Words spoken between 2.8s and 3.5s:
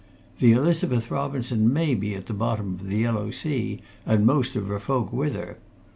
the Yellow